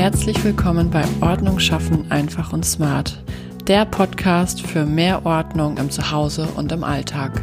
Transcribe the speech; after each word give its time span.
Herzlich 0.00 0.42
willkommen 0.44 0.88
bei 0.90 1.04
Ordnung 1.20 1.58
schaffen 1.60 2.10
einfach 2.10 2.54
und 2.54 2.64
smart, 2.64 3.22
der 3.66 3.84
Podcast 3.84 4.62
für 4.62 4.86
mehr 4.86 5.26
Ordnung 5.26 5.76
im 5.76 5.90
Zuhause 5.90 6.46
und 6.56 6.72
im 6.72 6.84
Alltag. 6.84 7.42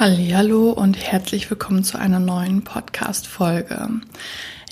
Hallo 0.00 0.70
und 0.70 0.96
herzlich 0.96 1.50
willkommen 1.50 1.84
zu 1.84 1.98
einer 1.98 2.18
neuen 2.18 2.64
Podcast 2.64 3.26
Folge. 3.26 3.90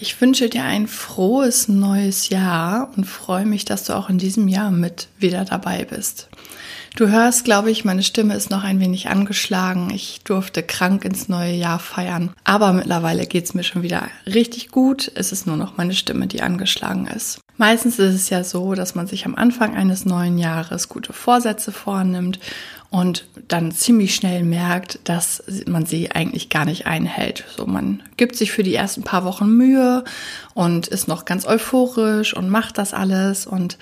Ich 0.01 0.19
wünsche 0.23 0.49
dir 0.49 0.65
ein 0.65 0.87
frohes 0.87 1.69
neues 1.69 2.31
Jahr 2.31 2.91
und 2.97 3.05
freue 3.05 3.45
mich, 3.45 3.67
dass 3.67 3.85
du 3.85 3.93
auch 3.93 4.09
in 4.09 4.17
diesem 4.17 4.49
Jahr 4.49 4.71
mit 4.71 5.09
wieder 5.19 5.45
dabei 5.45 5.85
bist. 5.85 6.31
Du 6.97 7.09
hörst, 7.09 7.45
glaube 7.45 7.71
ich, 7.71 7.85
meine 7.85 8.03
Stimme 8.03 8.35
ist 8.35 8.51
noch 8.51 8.65
ein 8.65 8.81
wenig 8.81 9.09
angeschlagen. 9.09 9.91
Ich 9.95 10.21
durfte 10.25 10.63
krank 10.63 11.05
ins 11.05 11.29
neue 11.29 11.55
Jahr 11.55 11.79
feiern. 11.79 12.31
Aber 12.45 12.73
mittlerweile 12.73 13.27
geht's 13.27 13.55
mir 13.55 13.63
schon 13.63 13.83
wieder 13.83 14.09
richtig 14.27 14.71
gut. 14.71 15.11
Es 15.15 15.33
ist 15.33 15.47
nur 15.47 15.57
noch 15.57 15.77
meine 15.77 15.95
Stimme, 15.95 16.27
die 16.27 16.43
angeschlagen 16.43 17.07
ist. 17.07 17.41
Meistens 17.57 17.99
ist 17.99 18.15
es 18.15 18.31
ja 18.31 18.43
so, 18.43 18.75
dass 18.75 18.95
man 18.95 19.07
sich 19.07 19.25
am 19.27 19.35
Anfang 19.35 19.77
eines 19.77 20.05
neuen 20.05 20.39
Jahres 20.39 20.89
gute 20.89 21.13
Vorsätze 21.13 21.73
vornimmt 21.73 22.41
und 22.91 23.27
dann 23.47 23.71
ziemlich 23.71 24.17
schnell 24.17 24.43
merkt, 24.43 24.99
dass 25.05 25.43
man 25.67 25.87
sie 25.87 26.11
eigentlich 26.11 26.49
gar 26.49 26.65
nicht 26.65 26.87
einhält. 26.87 27.45
So, 27.57 27.65
man 27.67 28.03
gibt 28.17 28.35
sich 28.35 28.51
für 28.51 28.65
die 28.65 28.75
ersten 28.75 29.05
paar 29.05 29.25
Wochen 29.25 29.49
Mühe 29.49 30.05
und 30.55 30.89
ist 30.89 31.07
noch 31.07 31.25
ganz 31.25 31.47
euphorisch 31.47 32.35
und 32.35 32.51
macht 32.51 32.79
das 32.79 32.93
alles 32.93 33.47
und 33.47 33.79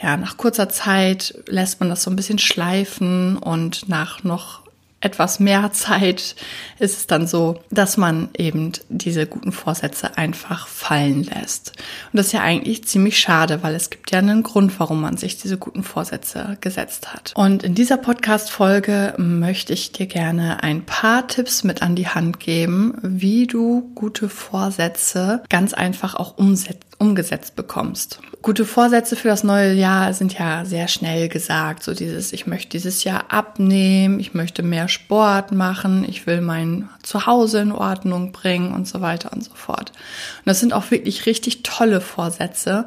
ja, 0.00 0.16
nach 0.16 0.36
kurzer 0.36 0.68
Zeit 0.68 1.34
lässt 1.46 1.80
man 1.80 1.88
das 1.88 2.04
so 2.04 2.10
ein 2.10 2.16
bisschen 2.16 2.38
schleifen 2.38 3.36
und 3.36 3.88
nach 3.88 4.22
noch 4.22 4.61
etwas 5.02 5.40
mehr 5.40 5.72
Zeit 5.72 6.36
ist 6.78 6.96
es 6.96 7.06
dann 7.06 7.26
so, 7.26 7.60
dass 7.70 7.96
man 7.96 8.30
eben 8.36 8.72
diese 8.88 9.26
guten 9.26 9.52
Vorsätze 9.52 10.16
einfach 10.16 10.68
fallen 10.68 11.24
lässt. 11.24 11.72
Und 12.12 12.18
das 12.18 12.26
ist 12.26 12.32
ja 12.32 12.40
eigentlich 12.40 12.84
ziemlich 12.84 13.18
schade, 13.18 13.62
weil 13.62 13.74
es 13.74 13.90
gibt 13.90 14.10
ja 14.12 14.20
einen 14.20 14.42
Grund, 14.42 14.78
warum 14.78 15.00
man 15.00 15.16
sich 15.16 15.36
diese 15.36 15.58
guten 15.58 15.82
Vorsätze 15.82 16.56
gesetzt 16.60 17.12
hat. 17.12 17.32
Und 17.34 17.64
in 17.64 17.74
dieser 17.74 17.96
Podcast-Folge 17.96 19.14
möchte 19.18 19.72
ich 19.72 19.92
dir 19.92 20.06
gerne 20.06 20.62
ein 20.62 20.86
paar 20.86 21.26
Tipps 21.26 21.64
mit 21.64 21.82
an 21.82 21.96
die 21.96 22.08
Hand 22.08 22.38
geben, 22.38 22.96
wie 23.02 23.46
du 23.46 23.90
gute 23.94 24.28
Vorsätze 24.28 25.42
ganz 25.48 25.74
einfach 25.74 26.14
auch 26.14 26.38
umsetzt 26.38 26.91
umgesetzt 27.02 27.56
bekommst. 27.56 28.20
Gute 28.42 28.64
Vorsätze 28.64 29.16
für 29.16 29.26
das 29.26 29.42
neue 29.42 29.72
Jahr 29.72 30.14
sind 30.14 30.38
ja 30.38 30.64
sehr 30.64 30.86
schnell 30.86 31.28
gesagt. 31.28 31.82
So 31.82 31.94
dieses, 31.94 32.32
ich 32.32 32.46
möchte 32.46 32.70
dieses 32.70 33.02
Jahr 33.02 33.24
abnehmen, 33.28 34.20
ich 34.20 34.34
möchte 34.34 34.62
mehr 34.62 34.86
Sport 34.86 35.50
machen, 35.50 36.06
ich 36.08 36.28
will 36.28 36.40
mein 36.40 36.88
Zuhause 37.02 37.58
in 37.58 37.72
Ordnung 37.72 38.30
bringen 38.30 38.72
und 38.72 38.86
so 38.86 39.00
weiter 39.00 39.32
und 39.32 39.42
so 39.42 39.52
fort. 39.54 39.90
Und 39.90 40.46
das 40.46 40.60
sind 40.60 40.72
auch 40.72 40.92
wirklich 40.92 41.26
richtig 41.26 41.64
tolle 41.64 42.00
Vorsätze. 42.00 42.86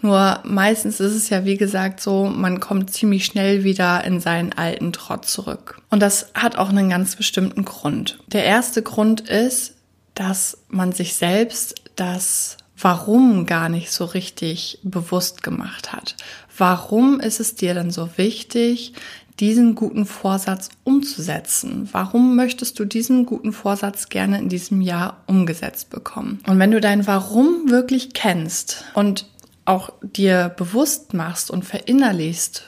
Nur 0.00 0.40
meistens 0.44 1.00
ist 1.00 1.14
es 1.14 1.28
ja, 1.30 1.44
wie 1.44 1.56
gesagt, 1.56 2.00
so, 2.00 2.26
man 2.26 2.60
kommt 2.60 2.92
ziemlich 2.92 3.24
schnell 3.24 3.64
wieder 3.64 4.04
in 4.04 4.20
seinen 4.20 4.52
alten 4.52 4.92
Trott 4.92 5.24
zurück. 5.24 5.80
Und 5.90 6.00
das 6.00 6.30
hat 6.34 6.56
auch 6.56 6.68
einen 6.68 6.90
ganz 6.90 7.16
bestimmten 7.16 7.64
Grund. 7.64 8.20
Der 8.28 8.44
erste 8.44 8.82
Grund 8.82 9.22
ist, 9.22 9.74
dass 10.14 10.58
man 10.68 10.92
sich 10.92 11.14
selbst 11.14 11.74
das 11.96 12.58
Warum 12.78 13.46
gar 13.46 13.68
nicht 13.68 13.90
so 13.90 14.04
richtig 14.04 14.80
bewusst 14.82 15.42
gemacht 15.42 15.92
hat. 15.92 16.16
Warum 16.56 17.20
ist 17.20 17.40
es 17.40 17.54
dir 17.54 17.74
denn 17.74 17.90
so 17.90 18.10
wichtig, 18.16 18.92
diesen 19.40 19.74
guten 19.74 20.06
Vorsatz 20.06 20.70
umzusetzen? 20.84 21.88
Warum 21.92 22.36
möchtest 22.36 22.78
du 22.78 22.84
diesen 22.84 23.26
guten 23.26 23.52
Vorsatz 23.52 24.08
gerne 24.08 24.38
in 24.38 24.48
diesem 24.48 24.80
Jahr 24.80 25.22
umgesetzt 25.26 25.90
bekommen? 25.90 26.40
Und 26.46 26.58
wenn 26.58 26.70
du 26.70 26.80
dein 26.80 27.06
Warum 27.06 27.70
wirklich 27.70 28.12
kennst 28.12 28.84
und 28.94 29.26
auch 29.64 29.90
dir 30.02 30.54
bewusst 30.56 31.12
machst 31.12 31.50
und 31.50 31.64
verinnerlichst, 31.64 32.64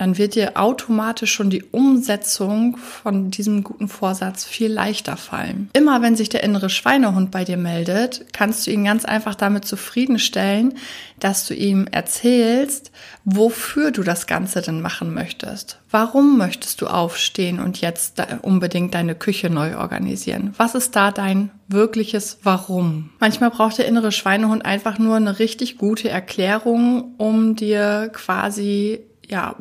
dann 0.00 0.16
wird 0.16 0.34
dir 0.34 0.52
automatisch 0.54 1.30
schon 1.30 1.50
die 1.50 1.62
Umsetzung 1.62 2.78
von 2.78 3.30
diesem 3.30 3.62
guten 3.62 3.86
Vorsatz 3.86 4.46
viel 4.46 4.72
leichter 4.72 5.18
fallen. 5.18 5.68
Immer 5.74 6.00
wenn 6.00 6.16
sich 6.16 6.30
der 6.30 6.42
innere 6.42 6.70
Schweinehund 6.70 7.30
bei 7.30 7.44
dir 7.44 7.58
meldet, 7.58 8.24
kannst 8.32 8.66
du 8.66 8.70
ihn 8.70 8.86
ganz 8.86 9.04
einfach 9.04 9.34
damit 9.34 9.66
zufriedenstellen, 9.66 10.72
dass 11.18 11.46
du 11.46 11.52
ihm 11.52 11.86
erzählst, 11.86 12.92
wofür 13.26 13.90
du 13.90 14.02
das 14.02 14.26
Ganze 14.26 14.62
denn 14.62 14.80
machen 14.80 15.12
möchtest. 15.12 15.80
Warum 15.90 16.38
möchtest 16.38 16.80
du 16.80 16.86
aufstehen 16.86 17.60
und 17.60 17.82
jetzt 17.82 18.22
unbedingt 18.40 18.94
deine 18.94 19.14
Küche 19.14 19.50
neu 19.50 19.76
organisieren? 19.76 20.54
Was 20.56 20.74
ist 20.74 20.96
da 20.96 21.10
dein 21.10 21.50
wirkliches 21.68 22.38
Warum? 22.42 23.10
Manchmal 23.18 23.50
braucht 23.50 23.76
der 23.76 23.86
innere 23.86 24.12
Schweinehund 24.12 24.64
einfach 24.64 24.98
nur 24.98 25.16
eine 25.16 25.38
richtig 25.38 25.76
gute 25.76 26.08
Erklärung, 26.08 27.16
um 27.18 27.54
dir 27.54 28.10
quasi 28.14 29.00
ja, 29.28 29.56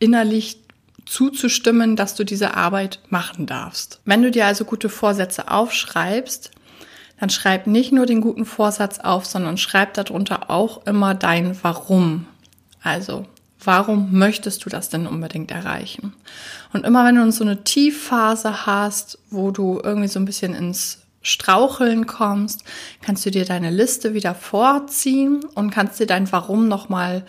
innerlich 0.00 0.58
zuzustimmen, 1.06 1.96
dass 1.96 2.14
du 2.16 2.24
diese 2.24 2.54
Arbeit 2.54 3.00
machen 3.08 3.46
darfst. 3.46 4.00
Wenn 4.04 4.22
du 4.22 4.30
dir 4.30 4.46
also 4.46 4.64
gute 4.64 4.88
Vorsätze 4.88 5.50
aufschreibst, 5.50 6.50
dann 7.18 7.30
schreib 7.30 7.66
nicht 7.66 7.92
nur 7.92 8.06
den 8.06 8.20
guten 8.20 8.46
Vorsatz 8.46 8.98
auf, 8.98 9.26
sondern 9.26 9.58
schreib 9.58 9.94
darunter 9.94 10.50
auch 10.50 10.86
immer 10.86 11.14
dein 11.14 11.56
Warum. 11.62 12.26
Also, 12.82 13.26
warum 13.62 14.12
möchtest 14.12 14.64
du 14.64 14.70
das 14.70 14.88
denn 14.88 15.06
unbedingt 15.06 15.50
erreichen? 15.50 16.14
Und 16.72 16.86
immer 16.86 17.04
wenn 17.04 17.16
du 17.16 17.30
so 17.30 17.44
eine 17.44 17.62
Tiefphase 17.62 18.64
hast, 18.64 19.18
wo 19.30 19.50
du 19.50 19.80
irgendwie 19.82 20.08
so 20.08 20.18
ein 20.18 20.24
bisschen 20.24 20.54
ins 20.54 21.02
Straucheln 21.22 22.06
kommst, 22.06 22.64
kannst 23.02 23.26
du 23.26 23.30
dir 23.30 23.44
deine 23.44 23.70
Liste 23.70 24.14
wieder 24.14 24.34
vorziehen 24.34 25.44
und 25.54 25.70
kannst 25.70 26.00
dir 26.00 26.06
dein 26.06 26.32
Warum 26.32 26.68
nochmal 26.68 27.24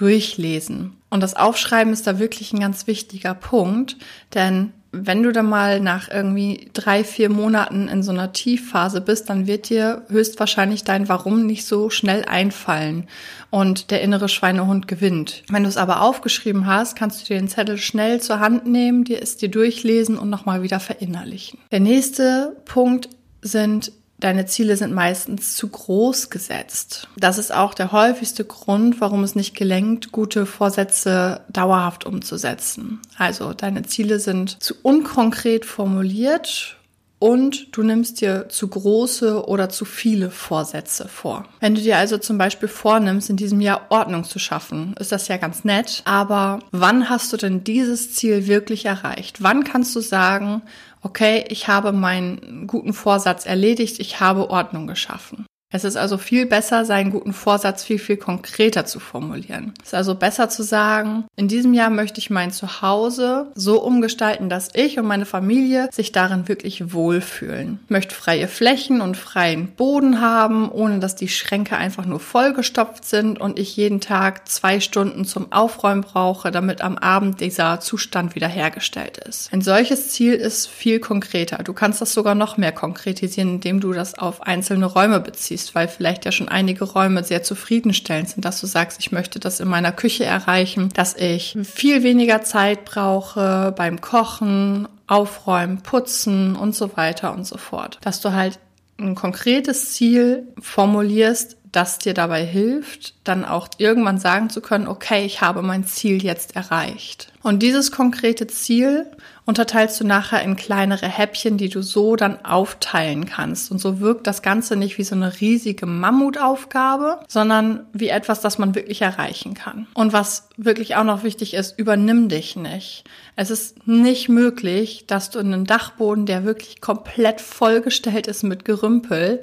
durchlesen. 0.00 0.96
Und 1.10 1.22
das 1.22 1.36
Aufschreiben 1.36 1.92
ist 1.92 2.06
da 2.06 2.18
wirklich 2.18 2.52
ein 2.52 2.60
ganz 2.60 2.86
wichtiger 2.86 3.34
Punkt, 3.34 3.96
denn 4.34 4.72
wenn 4.92 5.22
du 5.22 5.30
da 5.30 5.42
mal 5.42 5.78
nach 5.78 6.10
irgendwie 6.10 6.68
drei, 6.72 7.04
vier 7.04 7.30
Monaten 7.30 7.86
in 7.86 8.02
so 8.02 8.10
einer 8.10 8.32
Tiefphase 8.32 9.00
bist, 9.00 9.30
dann 9.30 9.46
wird 9.46 9.68
dir 9.68 10.02
höchstwahrscheinlich 10.08 10.82
dein 10.82 11.08
Warum 11.08 11.46
nicht 11.46 11.64
so 11.64 11.90
schnell 11.90 12.24
einfallen 12.24 13.06
und 13.50 13.92
der 13.92 14.00
innere 14.00 14.28
Schweinehund 14.28 14.88
gewinnt. 14.88 15.44
Wenn 15.48 15.62
du 15.62 15.68
es 15.68 15.76
aber 15.76 16.02
aufgeschrieben 16.02 16.66
hast, 16.66 16.96
kannst 16.96 17.20
du 17.20 17.26
dir 17.26 17.38
den 17.38 17.48
Zettel 17.48 17.78
schnell 17.78 18.20
zur 18.20 18.40
Hand 18.40 18.66
nehmen, 18.66 19.04
dir 19.04 19.22
es 19.22 19.36
dir 19.36 19.48
durchlesen 19.48 20.18
und 20.18 20.28
nochmal 20.28 20.62
wieder 20.62 20.80
verinnerlichen. 20.80 21.60
Der 21.70 21.80
nächste 21.80 22.56
Punkt 22.64 23.10
sind 23.42 23.92
Deine 24.20 24.46
Ziele 24.46 24.76
sind 24.76 24.92
meistens 24.92 25.54
zu 25.56 25.68
groß 25.68 26.30
gesetzt. 26.30 27.08
Das 27.16 27.38
ist 27.38 27.54
auch 27.54 27.74
der 27.74 27.90
häufigste 27.90 28.44
Grund, 28.44 29.00
warum 29.00 29.24
es 29.24 29.34
nicht 29.34 29.56
gelingt, 29.56 30.12
gute 30.12 30.46
Vorsätze 30.46 31.40
dauerhaft 31.48 32.04
umzusetzen. 32.04 33.00
Also 33.16 33.54
deine 33.54 33.82
Ziele 33.82 34.20
sind 34.20 34.62
zu 34.62 34.74
unkonkret 34.82 35.64
formuliert 35.64 36.76
und 37.20 37.76
du 37.76 37.82
nimmst 37.82 38.20
dir 38.20 38.48
zu 38.48 38.66
große 38.66 39.46
oder 39.46 39.68
zu 39.68 39.84
viele 39.84 40.30
Vorsätze 40.30 41.06
vor. 41.06 41.44
Wenn 41.60 41.74
du 41.76 41.80
dir 41.80 41.98
also 41.98 42.18
zum 42.18 42.38
Beispiel 42.38 42.68
vornimmst, 42.68 43.30
in 43.30 43.36
diesem 43.36 43.60
Jahr 43.60 43.82
Ordnung 43.90 44.24
zu 44.24 44.38
schaffen, 44.38 44.94
ist 44.98 45.12
das 45.12 45.28
ja 45.28 45.36
ganz 45.36 45.62
nett. 45.62 46.02
Aber 46.06 46.60
wann 46.72 47.08
hast 47.08 47.32
du 47.32 47.36
denn 47.36 47.62
dieses 47.62 48.14
Ziel 48.14 48.46
wirklich 48.48 48.86
erreicht? 48.86 49.42
Wann 49.42 49.64
kannst 49.64 49.94
du 49.94 50.00
sagen, 50.00 50.62
okay, 51.02 51.44
ich 51.48 51.68
habe 51.68 51.92
meinen 51.92 52.66
guten 52.66 52.94
Vorsatz 52.94 53.44
erledigt, 53.44 54.00
ich 54.00 54.20
habe 54.20 54.48
Ordnung 54.48 54.86
geschaffen? 54.86 55.46
Es 55.72 55.84
ist 55.84 55.96
also 55.96 56.18
viel 56.18 56.46
besser, 56.46 56.84
seinen 56.84 57.12
guten 57.12 57.32
Vorsatz 57.32 57.84
viel, 57.84 58.00
viel 58.00 58.16
konkreter 58.16 58.86
zu 58.86 58.98
formulieren. 58.98 59.72
Es 59.80 59.88
ist 59.88 59.94
also 59.94 60.16
besser 60.16 60.48
zu 60.48 60.64
sagen, 60.64 61.26
in 61.36 61.46
diesem 61.46 61.74
Jahr 61.74 61.90
möchte 61.90 62.18
ich 62.18 62.28
mein 62.28 62.50
Zuhause 62.50 63.52
so 63.54 63.80
umgestalten, 63.80 64.48
dass 64.48 64.70
ich 64.74 64.98
und 64.98 65.06
meine 65.06 65.26
Familie 65.26 65.88
sich 65.92 66.10
darin 66.10 66.48
wirklich 66.48 66.92
wohlfühlen. 66.92 67.78
Ich 67.84 67.90
möchte 67.90 68.16
freie 68.16 68.48
Flächen 68.48 69.00
und 69.00 69.16
freien 69.16 69.68
Boden 69.68 70.20
haben, 70.20 70.68
ohne 70.68 70.98
dass 70.98 71.14
die 71.14 71.28
Schränke 71.28 71.76
einfach 71.76 72.04
nur 72.04 72.18
vollgestopft 72.18 73.04
sind 73.04 73.40
und 73.40 73.56
ich 73.56 73.76
jeden 73.76 74.00
Tag 74.00 74.48
zwei 74.48 74.80
Stunden 74.80 75.24
zum 75.24 75.52
Aufräumen 75.52 76.02
brauche, 76.02 76.50
damit 76.50 76.80
am 76.82 76.98
Abend 76.98 77.40
dieser 77.40 77.78
Zustand 77.78 78.34
wiederhergestellt 78.34 79.18
ist. 79.18 79.52
Ein 79.52 79.62
solches 79.62 80.08
Ziel 80.08 80.34
ist 80.34 80.66
viel 80.66 80.98
konkreter. 80.98 81.58
Du 81.62 81.74
kannst 81.74 82.00
das 82.00 82.12
sogar 82.12 82.34
noch 82.34 82.56
mehr 82.56 82.72
konkretisieren, 82.72 83.50
indem 83.50 83.78
du 83.78 83.92
das 83.92 84.18
auf 84.18 84.42
einzelne 84.42 84.86
Räume 84.86 85.20
beziehst 85.20 85.59
siehst, 85.60 85.74
weil 85.74 85.88
vielleicht 85.88 86.24
ja 86.24 86.32
schon 86.32 86.48
einige 86.48 86.84
Räume 86.84 87.22
sehr 87.24 87.42
zufriedenstellend 87.42 88.28
sind, 88.28 88.44
dass 88.44 88.60
du 88.60 88.66
sagst, 88.66 88.98
ich 89.00 89.12
möchte 89.12 89.38
das 89.38 89.60
in 89.60 89.68
meiner 89.68 89.92
Küche 89.92 90.24
erreichen, 90.24 90.90
dass 90.94 91.16
ich 91.16 91.56
viel 91.62 92.02
weniger 92.02 92.42
Zeit 92.42 92.84
brauche 92.84 93.72
beim 93.76 94.00
Kochen, 94.00 94.88
Aufräumen, 95.06 95.82
Putzen 95.82 96.56
und 96.56 96.74
so 96.74 96.96
weiter 96.96 97.34
und 97.34 97.46
so 97.46 97.58
fort. 97.58 97.98
Dass 98.02 98.20
du 98.20 98.32
halt 98.32 98.58
ein 98.98 99.14
konkretes 99.14 99.92
Ziel 99.92 100.48
formulierst, 100.60 101.56
das 101.72 101.98
dir 101.98 102.14
dabei 102.14 102.44
hilft, 102.44 103.14
dann 103.24 103.44
auch 103.44 103.68
irgendwann 103.78 104.18
sagen 104.18 104.50
zu 104.50 104.60
können, 104.60 104.88
okay, 104.88 105.24
ich 105.24 105.40
habe 105.40 105.62
mein 105.62 105.84
Ziel 105.84 106.22
jetzt 106.22 106.56
erreicht. 106.56 107.32
Und 107.42 107.62
dieses 107.62 107.90
konkrete 107.90 108.46
Ziel 108.46 109.06
unterteilst 109.46 110.00
du 110.00 110.06
nachher 110.06 110.42
in 110.42 110.56
kleinere 110.56 111.08
Häppchen, 111.08 111.56
die 111.56 111.68
du 111.68 111.82
so 111.82 112.14
dann 112.14 112.44
aufteilen 112.44 113.24
kannst. 113.26 113.70
Und 113.70 113.78
so 113.78 114.00
wirkt 114.00 114.26
das 114.26 114.42
Ganze 114.42 114.76
nicht 114.76 114.98
wie 114.98 115.04
so 115.04 115.14
eine 115.14 115.40
riesige 115.40 115.86
Mammutaufgabe, 115.86 117.20
sondern 117.28 117.86
wie 117.92 118.08
etwas, 118.08 118.40
das 118.40 118.58
man 118.58 118.74
wirklich 118.74 119.02
erreichen 119.02 119.54
kann. 119.54 119.86
Und 119.94 120.12
was 120.12 120.48
wirklich 120.56 120.96
auch 120.96 121.04
noch 121.04 121.22
wichtig 121.24 121.54
ist, 121.54 121.78
übernimm 121.78 122.28
dich 122.28 122.56
nicht. 122.56 123.04
Es 123.36 123.50
ist 123.50 123.86
nicht 123.86 124.28
möglich, 124.28 125.04
dass 125.06 125.30
du 125.30 125.38
einen 125.38 125.64
Dachboden, 125.64 126.26
der 126.26 126.44
wirklich 126.44 126.80
komplett 126.80 127.40
vollgestellt 127.40 128.26
ist 128.26 128.42
mit 128.42 128.64
Gerümpel, 128.64 129.42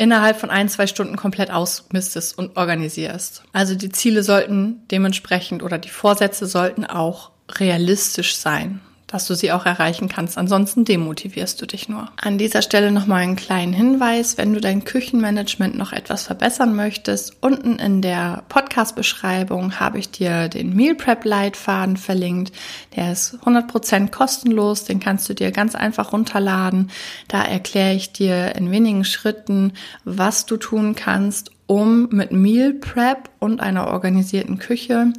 innerhalb 0.00 0.40
von 0.40 0.48
ein, 0.48 0.70
zwei 0.70 0.86
Stunden 0.86 1.16
komplett 1.16 1.50
ausmistest 1.50 2.38
und 2.38 2.56
organisierst. 2.56 3.42
Also 3.52 3.74
die 3.74 3.90
Ziele 3.90 4.22
sollten 4.22 4.88
dementsprechend 4.90 5.62
oder 5.62 5.76
die 5.76 5.90
Vorsätze 5.90 6.46
sollten 6.46 6.86
auch 6.86 7.32
realistisch 7.58 8.36
sein 8.36 8.80
dass 9.10 9.26
du 9.26 9.34
sie 9.34 9.50
auch 9.50 9.66
erreichen 9.66 10.08
kannst. 10.08 10.38
Ansonsten 10.38 10.84
demotivierst 10.84 11.60
du 11.60 11.66
dich 11.66 11.88
nur. 11.88 12.08
An 12.16 12.38
dieser 12.38 12.62
Stelle 12.62 12.92
nochmal 12.92 13.22
einen 13.22 13.34
kleinen 13.34 13.72
Hinweis. 13.72 14.38
Wenn 14.38 14.54
du 14.54 14.60
dein 14.60 14.84
Küchenmanagement 14.84 15.76
noch 15.76 15.92
etwas 15.92 16.22
verbessern 16.22 16.76
möchtest, 16.76 17.36
unten 17.40 17.80
in 17.80 18.02
der 18.02 18.44
Podcast-Beschreibung 18.48 19.80
habe 19.80 19.98
ich 19.98 20.12
dir 20.12 20.48
den 20.48 20.76
Meal 20.76 20.94
Prep 20.94 21.24
Leitfaden 21.24 21.96
verlinkt. 21.96 22.54
Der 22.94 23.10
ist 23.10 23.36
100% 23.44 24.10
kostenlos. 24.10 24.84
Den 24.84 25.00
kannst 25.00 25.28
du 25.28 25.34
dir 25.34 25.50
ganz 25.50 25.74
einfach 25.74 26.12
runterladen. 26.12 26.92
Da 27.26 27.42
erkläre 27.42 27.94
ich 27.94 28.12
dir 28.12 28.54
in 28.54 28.70
wenigen 28.70 29.04
Schritten, 29.04 29.72
was 30.04 30.46
du 30.46 30.56
tun 30.56 30.94
kannst, 30.94 31.50
um 31.70 32.08
mit 32.10 32.32
Meal 32.32 32.72
Prep 32.72 33.30
und 33.38 33.60
einer 33.60 33.86
organisierten 33.86 34.58
Küche 34.58 35.12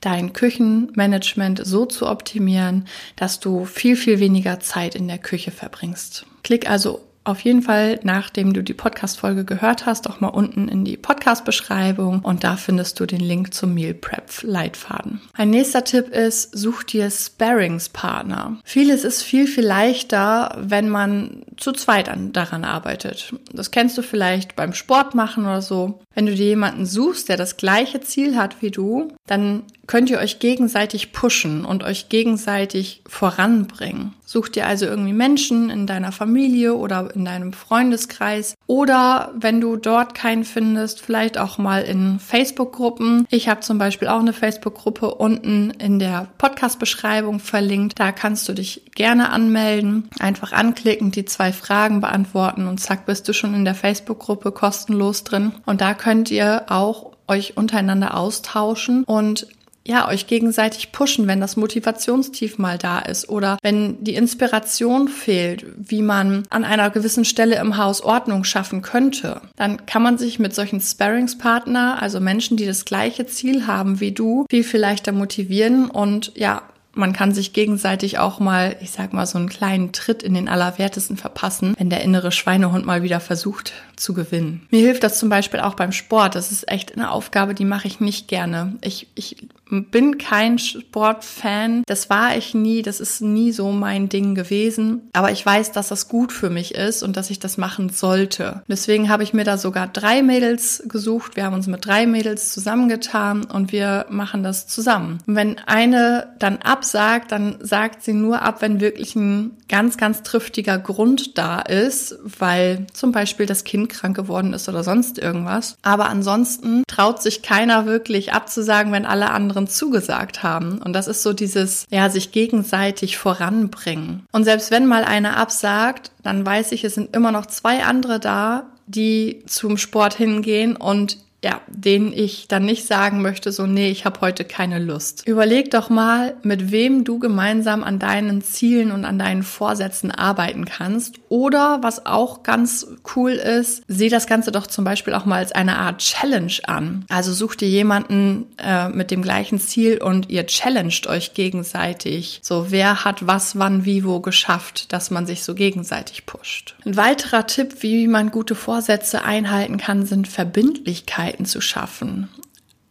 dein 0.00 0.32
Küchenmanagement 0.32 1.60
so 1.66 1.84
zu 1.84 2.06
optimieren, 2.06 2.86
dass 3.14 3.40
du 3.40 3.66
viel, 3.66 3.94
viel 3.94 4.18
weniger 4.18 4.58
Zeit 4.58 4.94
in 4.94 5.06
der 5.06 5.18
Küche 5.18 5.50
verbringst. 5.50 6.24
Klick 6.44 6.70
also 6.70 7.07
auf 7.28 7.40
jeden 7.40 7.62
Fall, 7.62 8.00
nachdem 8.02 8.54
du 8.54 8.62
die 8.62 8.74
Podcast-Folge 8.74 9.44
gehört 9.44 9.84
hast, 9.84 10.08
auch 10.08 10.20
mal 10.20 10.28
unten 10.28 10.66
in 10.68 10.84
die 10.84 10.96
Podcast-Beschreibung 10.96 12.20
und 12.20 12.42
da 12.42 12.56
findest 12.56 12.98
du 12.98 13.06
den 13.06 13.20
Link 13.20 13.52
zum 13.52 13.74
Meal 13.74 13.94
Prep 13.94 14.28
Leitfaden. 14.42 15.20
Ein 15.34 15.50
nächster 15.50 15.84
Tipp 15.84 16.08
ist, 16.08 16.56
such 16.56 16.84
dir 16.84 17.10
Sparings-Partner. 17.10 18.58
Vieles 18.64 19.04
ist 19.04 19.22
viel, 19.22 19.46
viel 19.46 19.66
leichter, 19.66 20.56
wenn 20.58 20.88
man 20.88 21.42
zu 21.56 21.72
zweit 21.72 22.08
an, 22.08 22.32
daran 22.32 22.64
arbeitet. 22.64 23.34
Das 23.52 23.70
kennst 23.70 23.98
du 23.98 24.02
vielleicht 24.02 24.56
beim 24.56 24.72
Sport 24.72 25.14
machen 25.14 25.44
oder 25.44 25.62
so. 25.62 26.00
Wenn 26.14 26.26
du 26.26 26.34
dir 26.34 26.46
jemanden 26.46 26.86
suchst, 26.86 27.28
der 27.28 27.36
das 27.36 27.58
gleiche 27.58 28.00
Ziel 28.00 28.36
hat 28.36 28.62
wie 28.62 28.70
du, 28.70 29.08
dann 29.26 29.64
könnt 29.88 30.10
ihr 30.10 30.18
euch 30.18 30.38
gegenseitig 30.38 31.12
pushen 31.12 31.64
und 31.64 31.82
euch 31.82 32.08
gegenseitig 32.08 33.02
voranbringen. 33.08 34.14
Such 34.24 34.50
dir 34.50 34.66
also 34.66 34.84
irgendwie 34.84 35.14
Menschen 35.14 35.70
in 35.70 35.86
deiner 35.86 36.12
Familie 36.12 36.74
oder 36.74 37.08
in 37.14 37.24
deinem 37.24 37.54
Freundeskreis 37.54 38.54
oder 38.66 39.32
wenn 39.34 39.62
du 39.62 39.76
dort 39.76 40.14
keinen 40.14 40.44
findest, 40.44 41.00
vielleicht 41.00 41.38
auch 41.38 41.56
mal 41.56 41.82
in 41.82 42.18
Facebook-Gruppen. 42.20 43.26
Ich 43.30 43.48
habe 43.48 43.60
zum 43.60 43.78
Beispiel 43.78 44.08
auch 44.08 44.20
eine 44.20 44.34
Facebook-Gruppe 44.34 45.14
unten 45.14 45.70
in 45.70 45.98
der 45.98 46.28
Podcast-Beschreibung 46.36 47.40
verlinkt. 47.40 47.98
Da 47.98 48.12
kannst 48.12 48.46
du 48.50 48.52
dich 48.52 48.82
gerne 48.94 49.30
anmelden, 49.30 50.10
einfach 50.18 50.52
anklicken, 50.52 51.10
die 51.10 51.24
zwei 51.24 51.50
Fragen 51.50 52.02
beantworten 52.02 52.66
und 52.66 52.78
zack 52.78 53.06
bist 53.06 53.26
du 53.26 53.32
schon 53.32 53.54
in 53.54 53.64
der 53.64 53.74
Facebook-Gruppe 53.74 54.52
kostenlos 54.52 55.24
drin. 55.24 55.52
Und 55.64 55.80
da 55.80 55.94
könnt 55.94 56.30
ihr 56.30 56.66
auch 56.68 57.12
euch 57.28 57.56
untereinander 57.56 58.16
austauschen 58.16 59.04
und 59.04 59.46
ja, 59.88 60.06
euch 60.06 60.26
gegenseitig 60.26 60.92
pushen, 60.92 61.26
wenn 61.26 61.40
das 61.40 61.56
Motivationstief 61.56 62.58
mal 62.58 62.76
da 62.76 62.98
ist 62.98 63.30
oder 63.30 63.56
wenn 63.62 64.04
die 64.04 64.16
Inspiration 64.16 65.08
fehlt, 65.08 65.64
wie 65.78 66.02
man 66.02 66.42
an 66.50 66.64
einer 66.64 66.90
gewissen 66.90 67.24
Stelle 67.24 67.56
im 67.56 67.78
Haus 67.78 68.02
Ordnung 68.02 68.44
schaffen 68.44 68.82
könnte, 68.82 69.40
dann 69.56 69.86
kann 69.86 70.02
man 70.02 70.18
sich 70.18 70.38
mit 70.38 70.54
solchen 70.54 70.80
Sparringspartner, 70.80 72.02
also 72.02 72.20
Menschen, 72.20 72.58
die 72.58 72.66
das 72.66 72.84
gleiche 72.84 73.26
Ziel 73.26 73.66
haben 73.66 73.98
wie 74.00 74.12
du, 74.12 74.44
viel, 74.50 74.62
viel 74.62 74.80
leichter 74.80 75.12
motivieren 75.12 75.88
und 75.88 76.32
ja, 76.36 76.62
man 76.98 77.12
kann 77.12 77.32
sich 77.32 77.52
gegenseitig 77.52 78.18
auch 78.18 78.40
mal, 78.40 78.76
ich 78.80 78.90
sag 78.90 79.12
mal, 79.12 79.24
so 79.24 79.38
einen 79.38 79.48
kleinen 79.48 79.92
Tritt 79.92 80.22
in 80.22 80.34
den 80.34 80.48
Allerwertesten 80.48 81.16
verpassen, 81.16 81.74
wenn 81.78 81.90
der 81.90 82.02
innere 82.02 82.32
Schweinehund 82.32 82.84
mal 82.84 83.02
wieder 83.02 83.20
versucht 83.20 83.72
zu 83.96 84.14
gewinnen. 84.14 84.66
Mir 84.70 84.80
hilft 84.80 85.04
das 85.04 85.18
zum 85.18 85.28
Beispiel 85.28 85.60
auch 85.60 85.74
beim 85.74 85.92
Sport. 85.92 86.34
Das 86.34 86.50
ist 86.50 86.68
echt 86.68 86.94
eine 86.94 87.10
Aufgabe, 87.10 87.54
die 87.54 87.64
mache 87.64 87.86
ich 87.86 88.00
nicht 88.00 88.26
gerne. 88.26 88.76
Ich, 88.80 89.06
ich 89.14 89.48
bin 89.70 90.18
kein 90.18 90.58
Sportfan. 90.58 91.82
Das 91.86 92.10
war 92.10 92.36
ich 92.36 92.54
nie. 92.54 92.82
Das 92.82 93.00
ist 93.00 93.20
nie 93.20 93.52
so 93.52 93.72
mein 93.72 94.08
Ding 94.08 94.34
gewesen. 94.34 95.08
Aber 95.12 95.30
ich 95.30 95.44
weiß, 95.44 95.72
dass 95.72 95.88
das 95.88 96.08
gut 96.08 96.32
für 96.32 96.50
mich 96.50 96.74
ist 96.74 97.02
und 97.02 97.16
dass 97.16 97.30
ich 97.30 97.38
das 97.38 97.58
machen 97.58 97.88
sollte. 97.88 98.62
Deswegen 98.68 99.08
habe 99.08 99.22
ich 99.22 99.32
mir 99.32 99.44
da 99.44 99.58
sogar 99.58 99.86
drei 99.86 100.22
Mädels 100.22 100.82
gesucht. 100.86 101.36
Wir 101.36 101.44
haben 101.44 101.54
uns 101.54 101.66
mit 101.66 101.84
drei 101.84 102.06
Mädels 102.06 102.52
zusammengetan 102.52 103.44
und 103.44 103.72
wir 103.72 104.06
machen 104.08 104.42
das 104.42 104.66
zusammen. 104.66 105.18
Und 105.26 105.34
wenn 105.34 105.58
eine 105.58 106.34
dann 106.38 106.58
absagt, 106.58 107.32
dann 107.32 107.56
sagt 107.60 108.02
sie 108.02 108.12
nur 108.12 108.42
ab, 108.42 108.62
wenn 108.62 108.80
wirklich 108.80 109.14
ein 109.16 109.58
ganz, 109.68 109.96
ganz 109.96 110.22
triftiger 110.22 110.78
Grund 110.78 111.38
da 111.38 111.60
ist, 111.60 112.18
weil 112.38 112.86
zum 112.92 113.12
Beispiel 113.12 113.46
das 113.46 113.64
Kind 113.64 113.88
krank 113.90 114.16
geworden 114.16 114.52
ist 114.52 114.68
oder 114.68 114.82
sonst 114.82 115.18
irgendwas. 115.18 115.76
Aber 115.82 116.08
ansonsten 116.08 116.82
traut 116.86 117.22
sich 117.22 117.42
keiner 117.42 117.86
wirklich 117.86 118.32
abzusagen, 118.32 118.92
wenn 118.92 119.06
alle 119.06 119.30
anderen 119.30 119.57
anderen 119.58 119.66
zugesagt 119.66 120.42
haben. 120.42 120.78
Und 120.78 120.92
das 120.92 121.08
ist 121.08 121.22
so 121.22 121.32
dieses, 121.32 121.86
ja, 121.90 122.08
sich 122.08 122.32
gegenseitig 122.32 123.18
voranbringen. 123.18 124.26
Und 124.32 124.44
selbst 124.44 124.70
wenn 124.70 124.86
mal 124.86 125.04
einer 125.04 125.36
absagt, 125.36 126.12
dann 126.22 126.46
weiß 126.46 126.72
ich, 126.72 126.84
es 126.84 126.94
sind 126.94 127.14
immer 127.14 127.32
noch 127.32 127.46
zwei 127.46 127.84
andere 127.84 128.20
da, 128.20 128.66
die 128.86 129.42
zum 129.46 129.76
Sport 129.76 130.14
hingehen 130.14 130.76
und 130.76 131.18
ja, 131.44 131.60
denen 131.68 132.12
ich 132.12 132.48
dann 132.48 132.64
nicht 132.64 132.84
sagen 132.84 133.22
möchte, 133.22 133.52
so, 133.52 133.64
nee, 133.64 133.90
ich 133.90 134.04
habe 134.04 134.20
heute 134.22 134.44
keine 134.44 134.80
Lust. 134.80 135.22
Überleg 135.24 135.70
doch 135.70 135.88
mal, 135.88 136.36
mit 136.42 136.72
wem 136.72 137.04
du 137.04 137.20
gemeinsam 137.20 137.84
an 137.84 138.00
deinen 138.00 138.42
Zielen 138.42 138.90
und 138.90 139.04
an 139.04 139.20
deinen 139.20 139.44
Vorsätzen 139.44 140.10
arbeiten 140.10 140.64
kannst. 140.64 141.20
Oder 141.28 141.78
was 141.80 142.06
auch 142.06 142.42
ganz 142.42 142.88
cool 143.14 143.32
ist, 143.32 143.84
seh 143.86 144.08
das 144.08 144.26
Ganze 144.26 144.50
doch 144.50 144.66
zum 144.66 144.84
Beispiel 144.84 145.14
auch 145.14 145.26
mal 145.26 145.36
als 145.36 145.52
eine 145.52 145.78
Art 145.78 145.98
Challenge 145.98 146.52
an. 146.64 147.04
Also 147.08 147.32
such 147.32 147.54
dir 147.54 147.68
jemanden 147.68 148.46
äh, 148.58 148.88
mit 148.88 149.12
dem 149.12 149.22
gleichen 149.22 149.60
Ziel 149.60 150.02
und 150.02 150.30
ihr 150.30 150.44
challenged 150.46 151.06
euch 151.06 151.34
gegenseitig. 151.34 152.40
So, 152.42 152.72
wer 152.72 153.04
hat 153.04 153.28
was, 153.28 153.56
wann, 153.56 153.84
wie, 153.84 154.04
wo 154.04 154.18
geschafft, 154.18 154.92
dass 154.92 155.12
man 155.12 155.24
sich 155.24 155.44
so 155.44 155.54
gegenseitig 155.54 156.26
pusht. 156.26 156.74
Ein 156.84 156.96
weiterer 156.96 157.46
Tipp, 157.46 157.76
wie 157.82 158.08
man 158.08 158.32
gute 158.32 158.56
Vorsätze 158.56 159.22
einhalten 159.22 159.76
kann, 159.76 160.04
sind 160.04 160.26
Verbindlichkeiten. 160.26 161.27
Möglichkeiten 161.28 161.44
zu 161.44 161.60
schaffen. 161.60 162.28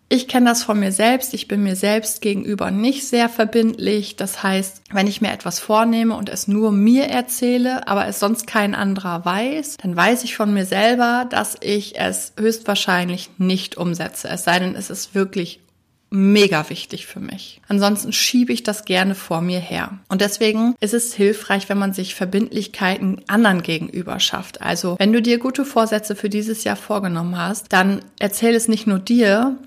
Ich 0.09 0.29
kenne 0.29 0.49
das 0.49 0.63
von 0.63 0.79
mir 0.79 0.93
selbst. 0.93 1.33
Ich 1.33 1.49
bin 1.49 1.63
mir 1.63 1.75
selbst 1.75 2.21
gegenüber 2.21 2.71
nicht 2.71 3.05
sehr 3.05 3.27
verbindlich. 3.27 4.15
Das 4.15 4.41
heißt, 4.41 4.81
wenn 4.91 5.05
ich 5.05 5.19
mir 5.19 5.33
etwas 5.33 5.59
vornehme 5.59 6.15
und 6.15 6.29
es 6.29 6.47
nur 6.47 6.71
mir 6.71 7.09
erzähle, 7.09 7.85
aber 7.89 8.07
es 8.07 8.21
sonst 8.21 8.47
kein 8.47 8.73
anderer 8.73 9.25
weiß, 9.25 9.75
dann 9.83 9.97
weiß 9.97 10.23
ich 10.23 10.37
von 10.37 10.53
mir 10.53 10.65
selber, 10.65 11.25
dass 11.29 11.57
ich 11.59 11.99
es 11.99 12.31
höchstwahrscheinlich 12.39 13.31
nicht 13.37 13.75
umsetze. 13.75 14.29
Es 14.29 14.45
sei 14.45 14.59
denn, 14.59 14.75
es 14.75 14.89
ist 14.89 15.13
wirklich 15.13 15.59
mega 16.09 16.69
wichtig 16.69 17.05
für 17.05 17.19
mich. 17.19 17.61
Ansonsten 17.67 18.13
schiebe 18.13 18.53
ich 18.53 18.63
das 18.63 18.85
gerne 18.85 19.15
vor 19.15 19.41
mir 19.41 19.59
her. 19.59 19.99
Und 20.07 20.21
deswegen 20.21 20.75
ist 20.79 20.93
es 20.93 21.13
hilfreich, 21.13 21.69
wenn 21.69 21.77
man 21.77 21.93
sich 21.93 22.15
Verbindlichkeiten 22.15 23.21
anderen 23.27 23.63
gegenüber 23.63 24.19
schafft. 24.19 24.61
Also 24.61 24.95
wenn 24.99 25.13
du 25.13 25.21
dir 25.21 25.37
gute 25.37 25.65
Vorsätze 25.65 26.15
für 26.15 26.29
dieses 26.29 26.63
Jahr 26.63 26.77
vorgenommen 26.77 27.37
hast, 27.37 27.71
dann 27.73 28.01
erzähl 28.19 28.55
es 28.55 28.67
nicht 28.67 28.87
nur 28.87 28.99
dir, 28.99 29.57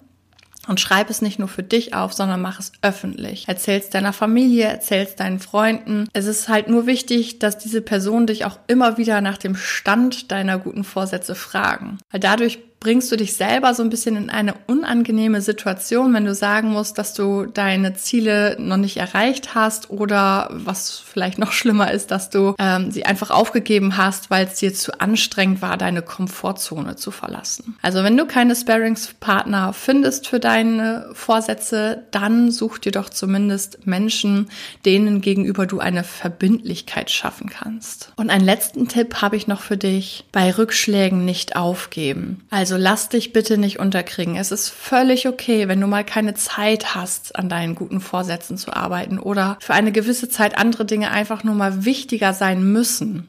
und 0.69 0.79
schreib 0.79 1.11
es 1.11 1.23
nicht 1.23 1.39
nur 1.39 1.49
für 1.49 1.63
dich 1.63 1.95
auf, 1.95 2.13
sondern 2.13 2.41
mach 2.41 2.61
es 2.61 2.73
öffentlich. 2.83 3.49
Erzähl's 3.49 3.91
deiner 3.91 4.13
Familie, 4.13 4.67
erzähl's 4.67 5.17
deinen 5.17 5.41
Freunden. 5.41 6.07
Es 6.13 6.27
ist 6.27 6.49
halt 6.49 6.69
nur 6.69 6.87
wichtig, 6.87 7.39
dass 7.39 7.59
diese 7.59 7.83
Personen 7.83 8.27
dich 8.27 8.45
auch 8.45 8.59
immer 8.69 8.99
wieder 8.99 9.21
nach 9.21 9.39
dem 9.39 9.57
Stand 9.57 10.31
deiner 10.31 10.59
guten 10.59 10.85
Vorsätze 10.85 11.35
fragen. 11.35 11.99
Weil 12.11 12.21
dadurch 12.21 12.61
bringst 12.81 13.13
du 13.13 13.17
dich 13.17 13.35
selber 13.35 13.75
so 13.75 13.83
ein 13.83 13.91
bisschen 13.91 14.17
in 14.17 14.31
eine 14.31 14.55
unangenehme 14.67 15.43
Situation, 15.43 16.15
wenn 16.15 16.25
du 16.25 16.35
sagen 16.35 16.71
musst, 16.71 16.97
dass 16.97 17.13
du 17.13 17.45
deine 17.45 17.95
Ziele 17.95 18.57
noch 18.59 18.79
nicht 18.79 18.97
erreicht 18.97 19.55
hast 19.55 19.91
oder 19.91 20.49
was 20.51 20.99
vielleicht 20.99 21.39
noch 21.39 21.53
schlimmer 21.53 21.93
ist, 21.93 22.11
dass 22.11 22.31
du 22.31 22.55
ähm, 22.59 22.91
sie 22.91 23.05
einfach 23.05 23.31
aufgegeben 23.31 23.99
hast, 23.99 24.31
weil 24.31 24.47
es 24.47 24.55
dir 24.55 24.73
zu 24.73 24.99
anstrengend 24.99 25.61
war, 25.61 25.77
deine 25.77 26.01
Komfortzone 26.01 26.97
zu 26.97 27.11
verlassen. 27.11 27.77
Also 27.83 28.03
wenn 28.03 28.17
du 28.17 28.25
keine 28.25 28.57
Sparingspartner 28.57 29.75
findest 29.75 30.27
für 30.27 30.41
deine 30.41 31.11
Vorsätze, 31.13 32.05
dann 32.13 32.51
such 32.51 32.79
dir 32.79 32.93
doch 32.93 33.11
zumindest 33.11 33.87
Menschen, 33.87 34.49
denen 34.87 35.21
gegenüber 35.21 35.67
du 35.67 35.81
eine 35.81 36.03
Verbindlichkeit 36.03 37.11
schaffen 37.11 37.51
kannst. 37.51 38.13
Und 38.17 38.31
einen 38.31 38.45
letzten 38.45 38.89
Tipp 38.89 39.21
habe 39.21 39.37
ich 39.37 39.47
noch 39.47 39.61
für 39.61 39.77
dich. 39.77 40.25
Bei 40.33 40.51
Rückschlägen 40.51 41.27
nicht 41.27 41.57
aufgeben. 41.57 42.47
Also 42.51 42.70
Also 42.71 42.81
lass 42.81 43.09
dich 43.09 43.33
bitte 43.33 43.59
nicht 43.59 43.81
unterkriegen. 43.81 44.37
Es 44.37 44.53
ist 44.53 44.69
völlig 44.69 45.27
okay, 45.27 45.67
wenn 45.67 45.81
du 45.81 45.89
mal 45.89 46.05
keine 46.05 46.35
Zeit 46.35 46.95
hast, 46.95 47.35
an 47.35 47.49
deinen 47.49 47.75
guten 47.75 48.01
Vorsätzen 48.01 48.57
zu 48.57 48.73
arbeiten 48.73 49.19
oder 49.19 49.59
für 49.61 49.75
eine 49.75 49.91
gewisse 49.91 50.29
Zeit 50.29 50.57
andere 50.57 50.85
Dinge 50.85 51.11
einfach 51.11 51.43
nur 51.43 51.57
mal 51.57 51.85
wichtiger 51.85 52.33
sein 52.33 52.63
müssen. 52.63 53.27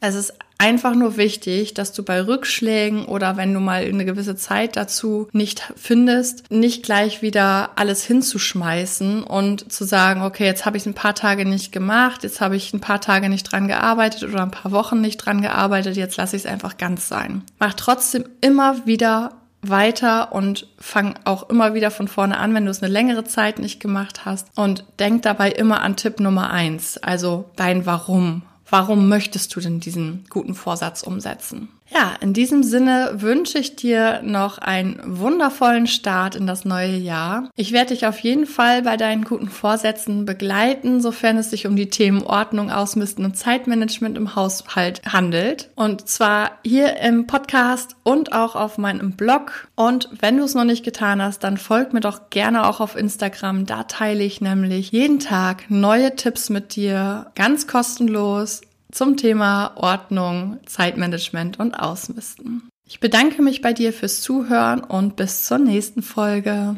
Es 0.00 0.16
ist 0.16 0.34
einfach 0.58 0.94
nur 0.94 1.16
wichtig, 1.16 1.74
dass 1.74 1.92
du 1.92 2.02
bei 2.02 2.20
Rückschlägen 2.20 3.04
oder 3.04 3.36
wenn 3.36 3.54
du 3.54 3.60
mal 3.60 3.84
eine 3.84 4.04
gewisse 4.04 4.34
Zeit 4.34 4.76
dazu 4.76 5.28
nicht 5.32 5.72
findest, 5.76 6.50
nicht 6.50 6.82
gleich 6.82 7.22
wieder 7.22 7.70
alles 7.76 8.04
hinzuschmeißen 8.04 9.22
und 9.22 9.72
zu 9.72 9.84
sagen, 9.84 10.22
okay, 10.22 10.44
jetzt 10.44 10.66
habe 10.66 10.76
ich 10.76 10.84
ein 10.84 10.94
paar 10.94 11.14
Tage 11.14 11.44
nicht 11.44 11.70
gemacht, 11.70 12.24
jetzt 12.24 12.40
habe 12.40 12.56
ich 12.56 12.74
ein 12.74 12.80
paar 12.80 13.00
Tage 13.00 13.28
nicht 13.28 13.44
dran 13.44 13.68
gearbeitet 13.68 14.24
oder 14.24 14.42
ein 14.42 14.50
paar 14.50 14.72
Wochen 14.72 15.00
nicht 15.00 15.18
dran 15.18 15.42
gearbeitet, 15.42 15.96
jetzt 15.96 16.16
lasse 16.16 16.36
ich 16.36 16.42
es 16.42 16.50
einfach 16.50 16.76
ganz 16.76 17.08
sein. 17.08 17.44
Mach 17.60 17.74
trotzdem 17.74 18.24
immer 18.40 18.84
wieder 18.84 19.32
weiter 19.62 20.32
und 20.32 20.68
fang 20.78 21.14
auch 21.24 21.48
immer 21.50 21.74
wieder 21.74 21.90
von 21.90 22.08
vorne 22.08 22.36
an, 22.38 22.54
wenn 22.54 22.64
du 22.64 22.70
es 22.70 22.82
eine 22.82 22.92
längere 22.92 23.24
Zeit 23.24 23.58
nicht 23.58 23.80
gemacht 23.80 24.24
hast. 24.24 24.48
Und 24.56 24.84
denk 24.98 25.22
dabei 25.22 25.50
immer 25.50 25.82
an 25.82 25.96
Tipp 25.96 26.20
Nummer 26.20 26.50
eins, 26.50 26.98
also 26.98 27.50
dein 27.56 27.86
Warum. 27.86 28.42
Warum 28.70 29.08
möchtest 29.08 29.54
du 29.54 29.60
denn 29.60 29.80
diesen 29.80 30.24
guten 30.28 30.54
Vorsatz 30.54 31.02
umsetzen? 31.02 31.68
Ja, 31.90 32.14
in 32.20 32.34
diesem 32.34 32.62
Sinne 32.62 33.12
wünsche 33.14 33.58
ich 33.58 33.74
dir 33.74 34.20
noch 34.22 34.58
einen 34.58 35.00
wundervollen 35.04 35.86
Start 35.86 36.36
in 36.36 36.46
das 36.46 36.64
neue 36.64 36.96
Jahr. 36.96 37.48
Ich 37.56 37.72
werde 37.72 37.94
dich 37.94 38.06
auf 38.06 38.18
jeden 38.20 38.46
Fall 38.46 38.82
bei 38.82 38.96
deinen 38.96 39.24
guten 39.24 39.48
Vorsätzen 39.48 40.26
begleiten, 40.26 41.00
sofern 41.00 41.38
es 41.38 41.50
sich 41.50 41.66
um 41.66 41.76
die 41.76 41.88
Themen 41.88 42.22
Ordnung, 42.22 42.70
Ausmisten 42.70 43.24
und 43.24 43.36
Zeitmanagement 43.36 44.18
im 44.18 44.36
Haushalt 44.36 45.00
handelt. 45.06 45.70
Und 45.76 46.08
zwar 46.08 46.52
hier 46.62 46.98
im 46.98 47.26
Podcast 47.26 47.96
und 48.02 48.32
auch 48.32 48.54
auf 48.54 48.76
meinem 48.76 49.12
Blog. 49.12 49.68
Und 49.74 50.10
wenn 50.20 50.36
du 50.36 50.44
es 50.44 50.54
noch 50.54 50.64
nicht 50.64 50.84
getan 50.84 51.22
hast, 51.22 51.42
dann 51.42 51.56
folg 51.56 51.94
mir 51.94 52.00
doch 52.00 52.28
gerne 52.28 52.66
auch 52.66 52.80
auf 52.80 52.96
Instagram. 52.96 53.64
Da 53.64 53.84
teile 53.84 54.24
ich 54.24 54.40
nämlich 54.40 54.92
jeden 54.92 55.20
Tag 55.20 55.64
neue 55.70 56.14
Tipps 56.16 56.50
mit 56.50 56.76
dir, 56.76 57.30
ganz 57.34 57.66
kostenlos 57.66 58.60
zum 58.92 59.16
Thema 59.16 59.72
Ordnung, 59.76 60.58
Zeitmanagement 60.66 61.58
und 61.58 61.74
Ausmisten. 61.74 62.68
Ich 62.86 63.00
bedanke 63.00 63.42
mich 63.42 63.60
bei 63.60 63.72
dir 63.72 63.92
fürs 63.92 64.22
Zuhören 64.22 64.80
und 64.80 65.16
bis 65.16 65.44
zur 65.44 65.58
nächsten 65.58 66.02
Folge. 66.02 66.76